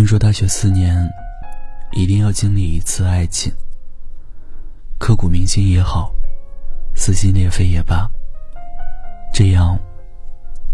[0.00, 1.06] 听说大学四年，
[1.92, 3.52] 一定要经历一次爱情，
[4.98, 6.10] 刻骨铭心也好，
[6.96, 8.10] 撕心裂肺也罢，
[9.30, 9.78] 这样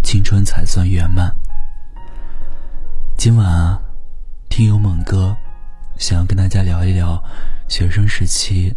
[0.00, 1.34] 青春才算圆满。
[3.18, 3.82] 今晚啊，
[4.48, 5.36] 听友猛哥
[5.98, 7.20] 想要跟大家聊一聊
[7.66, 8.72] 学生时期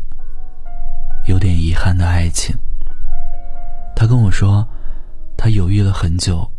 [1.28, 2.58] 有点遗憾的爱情。
[3.96, 4.68] 他跟我说，
[5.38, 6.50] 他犹豫了很久，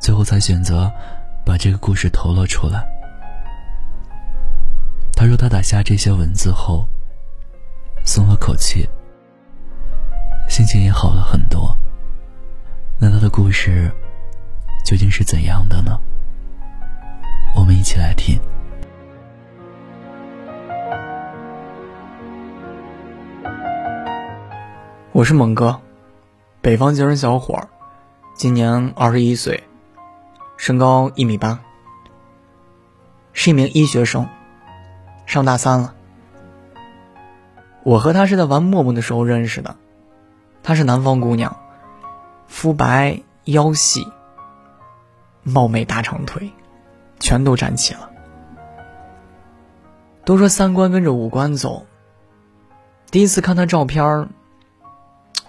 [0.00, 0.90] 最后才选择
[1.44, 2.90] 把这个故事投了出来。
[5.22, 6.84] 他说他打下这些文字后，
[8.04, 8.88] 松了口气，
[10.48, 11.72] 心情也好了很多。
[13.00, 13.88] 那他的故事
[14.84, 15.96] 究竟是怎样的呢？
[17.54, 18.36] 我们一起来听。
[25.12, 25.80] 我是猛哥，
[26.60, 27.68] 北方精神小伙，
[28.34, 29.62] 今年二十一岁，
[30.56, 31.60] 身高一米八，
[33.32, 34.28] 是一名医学生。
[35.26, 35.94] 上大三了，
[37.84, 39.76] 我和她是在玩陌陌的时候认识的。
[40.62, 41.56] 她是南方姑娘，
[42.46, 44.06] 肤白腰细，
[45.42, 46.52] 貌美大长腿，
[47.18, 48.10] 全都站起了。
[50.24, 51.86] 都说三观跟着五官走。
[53.10, 54.28] 第一次看她照片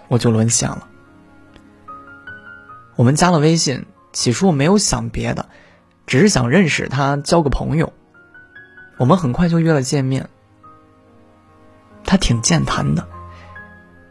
[0.08, 0.88] 我就沦陷了。
[2.96, 5.48] 我们加了微信，起初我没有想别的，
[6.06, 7.92] 只是想认识她，交个朋友。
[8.96, 10.28] 我们很快就约了见面。
[12.04, 13.08] 他挺健谈的，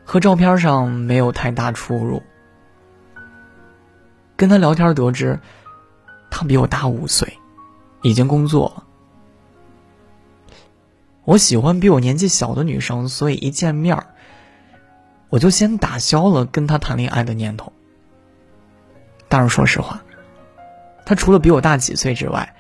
[0.04, 2.22] 和照片上没有太大出入。
[4.36, 5.40] 跟他聊天得知，
[6.30, 7.38] 他比我大五岁，
[8.02, 8.84] 已经工作了。
[11.24, 13.98] 我喜欢比我年纪小的女生，所以一见面
[15.30, 17.72] 我就先打消了跟他谈恋爱的念头。
[19.30, 20.04] 但是说实话，
[21.06, 22.54] 他除了比我大几岁之外，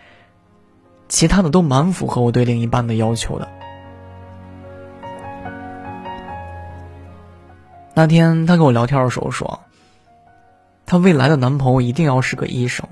[1.14, 3.47] 其他的都蛮符合我对另一半的要求的。
[7.94, 9.59] 那天她跟我聊天的时候说，
[10.88, 12.90] 她未来的男朋友一定要是个医生。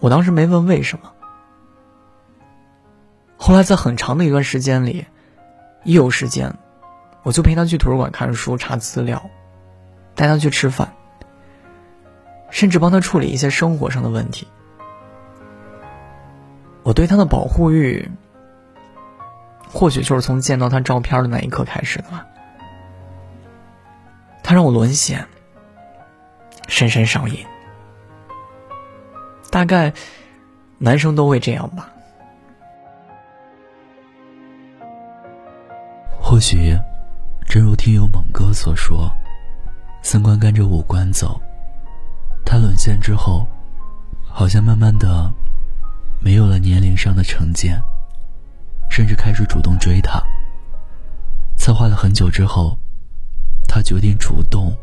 [0.00, 1.12] 我当时没问为什么。
[3.36, 5.06] 后来在很长的一段时间里，
[5.84, 6.56] 一有时间，
[7.22, 9.30] 我就陪她去图书馆看书、查资料，
[10.16, 10.92] 带她去吃饭，
[12.50, 14.48] 甚至帮她处理一些生活上的问题。
[16.84, 18.08] 我对他的保护欲，
[19.72, 22.26] 或许就是从见到他照片的那一刻开始的吧。
[24.42, 25.26] 他让我沦陷，
[26.68, 27.38] 深深上瘾。
[29.50, 29.90] 大概
[30.76, 31.90] 男生都会这样吧。
[36.20, 36.76] 或许，
[37.48, 39.10] 正如听友猛哥所说，
[40.02, 41.40] 三观跟着五官走。
[42.44, 43.46] 他沦陷之后，
[44.28, 45.32] 好像慢慢的。
[46.24, 47.78] 没有了年龄上的成见，
[48.88, 50.24] 甚至开始主动追她。
[51.58, 52.78] 策划了很久之后，
[53.68, 54.74] 他决定主动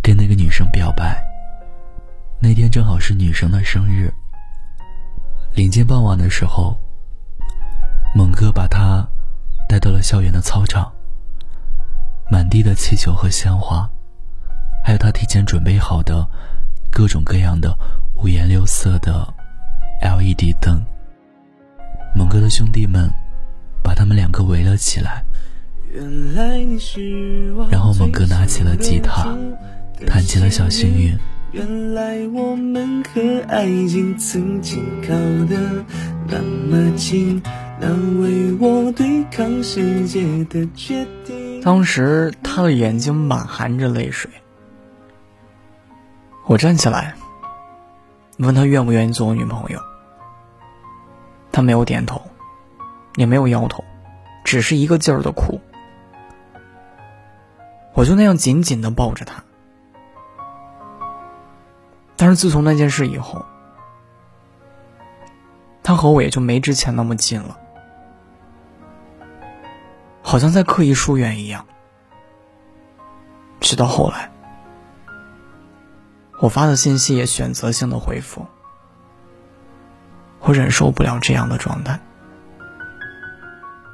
[0.00, 1.22] 跟那个女生表白。
[2.40, 4.10] 那天正好是女生的生日。
[5.52, 6.78] 临近傍晚的时候，
[8.14, 9.06] 猛哥把她
[9.68, 10.90] 带到了校园的操场。
[12.30, 13.86] 满地的气球和鲜花，
[14.82, 16.26] 还有他提前准备好的
[16.90, 17.76] 各种各样的
[18.14, 19.34] 五颜六色的。
[20.00, 20.82] LED 灯，
[22.14, 23.10] 猛哥的兄弟们
[23.82, 25.24] 把他们两个围了起来，
[27.70, 29.36] 然后猛哥拿起了吉他，
[30.06, 31.18] 弹起了小幸运。
[31.52, 35.08] 原来我们和爱情曾经靠
[35.48, 35.84] 得
[36.28, 37.42] 那么近，
[37.80, 37.88] 那
[38.20, 41.60] 为我对抗世界的决定。
[41.60, 44.30] 当时他的眼睛满含着泪水，
[46.46, 47.14] 我站起来，
[48.38, 49.80] 问他愿不愿意做我女朋友。
[51.52, 52.22] 他没有点头，
[53.16, 53.84] 也没有摇头，
[54.44, 55.60] 只是一个劲儿的哭。
[57.94, 59.42] 我就那样紧紧的抱着他。
[62.16, 63.44] 但是自从那件事以后，
[65.82, 67.58] 他和我也就没之前那么近了，
[70.22, 71.66] 好像在刻意疏远一样。
[73.58, 74.30] 直到后来，
[76.40, 78.46] 我发的信息也选择性的回复。
[80.40, 82.00] 我忍受不了这样的状态，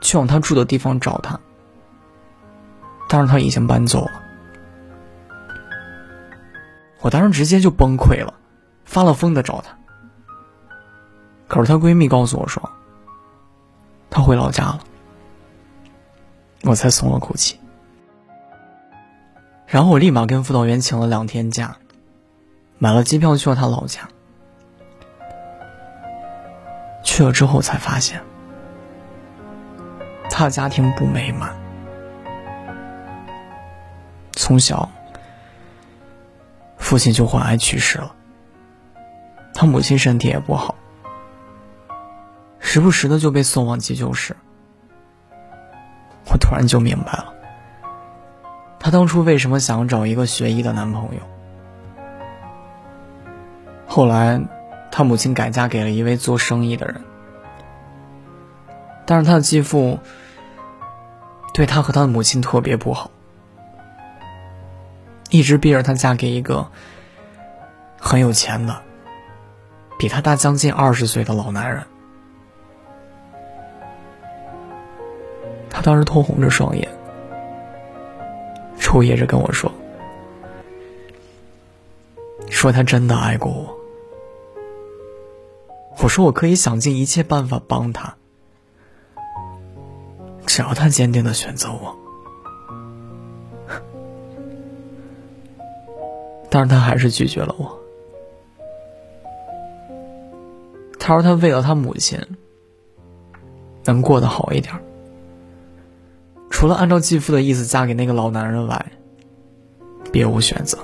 [0.00, 1.38] 去往他住的地方找他，
[3.08, 4.22] 但是他已经搬走了。
[7.00, 8.34] 我当时直接就崩溃了，
[8.84, 9.76] 发了疯的找他。
[11.46, 12.70] 可是她闺蜜告诉我说，
[14.10, 14.80] 她回老家了，
[16.62, 17.60] 我才松了口气。
[19.66, 21.76] 然后我立马跟辅导员请了两天假，
[22.78, 24.08] 买了机票去了他老家。
[27.16, 28.20] 去了之后才发现，
[30.28, 31.56] 他的家庭不美满，
[34.32, 34.90] 从小
[36.76, 38.14] 父亲就患癌去世了，
[39.54, 40.74] 他母亲身体也不好，
[42.58, 44.36] 时不时的就被送往急救室。
[46.30, 47.32] 我突然就明白了，
[48.78, 51.20] 他当初为什么想找一个学医的男朋友。
[53.86, 54.38] 后来，
[54.96, 57.02] 他母亲改嫁给了一位做生意的人，
[59.04, 59.98] 但是他的继父
[61.52, 63.10] 对他和他的母亲特别不好，
[65.28, 66.66] 一直逼着他嫁给一个
[68.00, 68.80] 很有钱的、
[69.98, 71.86] 比他大将近二十岁的老男人。
[75.68, 76.88] 他当时通红着双眼，
[78.78, 79.70] 抽噎着跟我说
[82.48, 83.75] ：“说他真的爱过我。”
[86.02, 88.14] 我说我可以想尽一切办法帮他，
[90.46, 91.96] 只要他坚定的选择我。
[96.48, 97.80] 但是他还是拒绝了我。
[100.98, 102.20] 他说他为了他母亲
[103.84, 104.74] 能过得好一点，
[106.50, 108.92] 除了按照继父的意思嫁给那个老男人外，
[110.12, 110.78] 别无选择。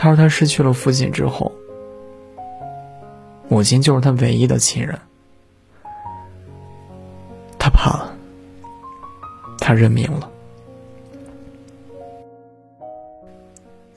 [0.00, 1.50] 他说：“他失去了父亲之后，
[3.48, 4.96] 母亲就是他唯一的亲人。
[7.58, 8.16] 他怕了，
[9.58, 10.30] 他认命了。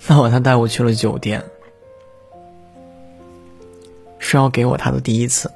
[0.07, 1.43] 那晚，他带我去了酒店，
[4.17, 5.51] 是要给我他的第一次。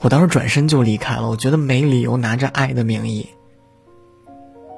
[0.00, 3.30] 我当时转身就离开了，我觉得没理由拿着爱的名义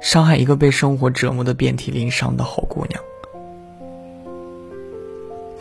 [0.00, 3.02] 伤害一个被生活折磨的遍体鳞伤的好姑娘。”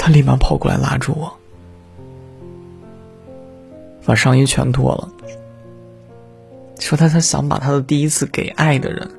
[0.06, 1.34] 他立马跑过来拉住我，
[4.06, 5.10] 把上衣全脱了，
[6.80, 9.10] 说他他想把他的第一次给爱的人，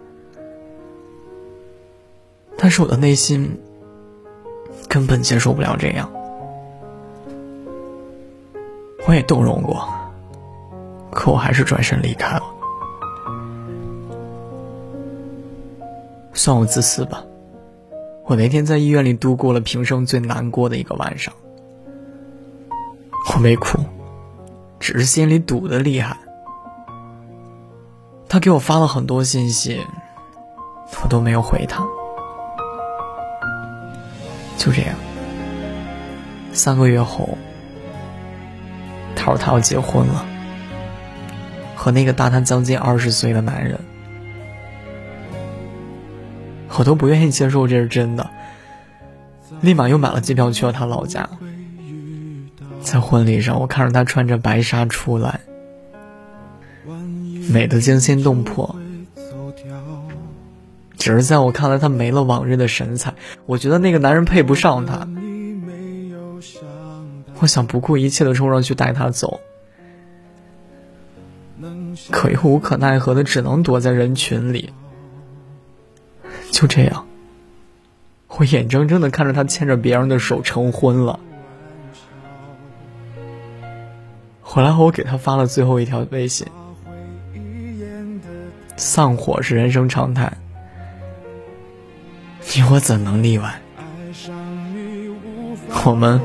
[2.57, 3.61] 但是我的内心
[4.89, 6.09] 根本接受不了这样，
[9.09, 9.89] 我也动容过，
[11.11, 12.45] 可我还是转身离开了，
[16.33, 17.25] 算我自私吧。
[18.27, 21.33] 我那天在医院里度过了平生最难过的一个晚上，
[23.33, 23.79] 我没哭，
[24.81, 26.17] 只是心里堵得厉害。
[28.29, 29.81] 他给我发了很多信息，
[31.05, 31.87] 我都没有回他。
[34.59, 34.97] 就这样，
[36.53, 37.39] 三个月后，
[39.15, 40.27] 他说他要结婚了，
[41.77, 43.79] 和那个大他将近二十岁的男人。
[46.79, 48.31] 我都不愿意接受这是真的，
[49.61, 51.29] 立马又买了机票去了他老家。
[52.83, 55.41] 在婚礼上，我看着他穿着白纱出来，
[57.51, 58.77] 美的惊心动魄。
[60.99, 63.15] 只是在我看来，他没了往日的神采。
[63.47, 65.09] 我觉得那个男人配不上他。
[67.39, 69.41] 我想不顾一切的冲上去带他走，
[72.11, 74.73] 可又无可奈何的，只能躲在人群里。
[76.51, 77.07] 就这样，
[78.29, 81.21] 我眼睁睁的看着他牵着别人的手成婚了。
[84.41, 86.47] 回来后，我给他发了最后一条微信：
[88.77, 90.33] 丧火是人生常态，
[92.55, 93.61] 你我怎能例外？
[95.85, 96.21] 我们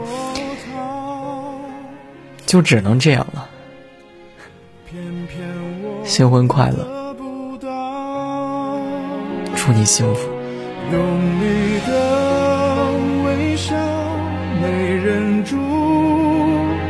[2.45, 3.49] 就只能这样了。
[6.05, 7.00] 新婚快乐！
[9.63, 10.27] 祝你幸福。
[10.91, 10.99] 用
[11.39, 11.91] 你的
[13.23, 13.75] 微笑，
[14.59, 14.65] 没
[14.95, 15.55] 人住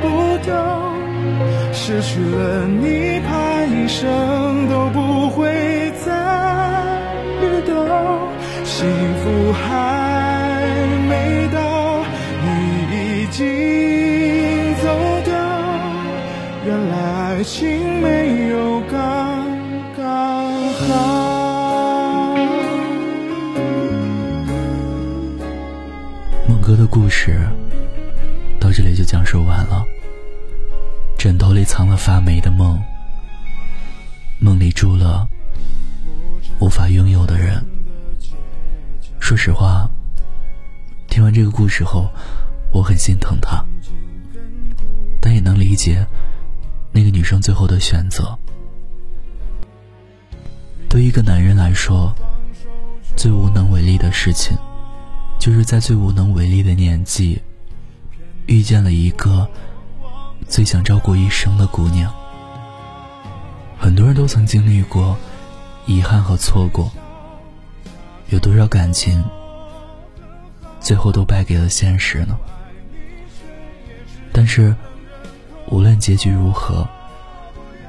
[0.02, 0.94] 不掉。
[1.74, 6.16] 失去了你，怕一生都不会再
[7.42, 7.74] 遇到。
[8.64, 8.88] 幸
[9.22, 10.64] 福还
[11.10, 12.00] 没到，
[12.46, 12.48] 你
[12.96, 14.88] 已经走
[15.26, 15.36] 掉。
[16.66, 16.96] 原来
[17.36, 18.96] 爱情没有刚
[19.98, 20.04] 刚
[20.88, 21.21] 好。
[27.12, 27.46] 事
[28.60, 29.86] 到这里就讲述完了。
[31.18, 32.82] 枕头里藏了发霉的梦，
[34.40, 35.28] 梦里住了
[36.60, 37.64] 无法拥有的人。
[39.20, 39.88] 说实话，
[41.08, 42.10] 听完这个故事后，
[42.72, 43.64] 我很心疼他，
[45.22, 46.04] 但也能理解
[46.92, 48.36] 那个女生最后的选择。
[50.90, 52.12] 对一个男人来说，
[53.16, 54.58] 最无能为力的事情。
[55.42, 57.42] 就是在最无能为力的年纪，
[58.46, 59.50] 遇见了一个
[60.48, 62.14] 最想照顾一生的姑娘。
[63.76, 65.18] 很多人都曾经历过
[65.88, 66.92] 遗憾和错过，
[68.30, 69.24] 有多少感情
[70.80, 72.38] 最后都败给了现实呢？
[74.32, 74.76] 但是，
[75.72, 76.88] 无论结局如何，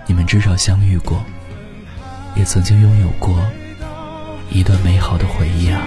[0.06, 1.23] 你们至少相遇过，
[2.35, 3.38] 也曾经拥有过
[4.50, 5.87] 一段美好的回忆啊！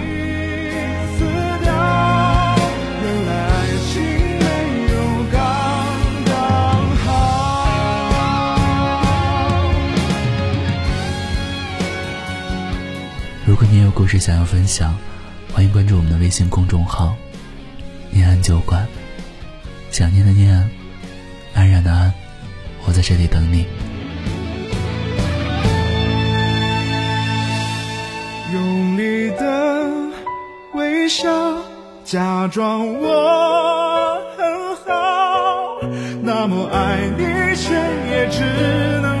[14.06, 14.96] 故事想要分享，
[15.52, 17.16] 欢迎关注我们的微信公众号
[18.14, 18.86] “念安酒馆”。
[19.90, 20.70] 想念的念，
[21.54, 22.14] 安然的安，
[22.84, 23.66] 我在这里等你。
[28.54, 29.90] 用力的
[30.74, 31.28] 微笑，
[32.04, 35.80] 假装我很好，
[36.22, 37.24] 那么爱你，
[37.56, 37.74] 却
[38.08, 39.15] 也只能。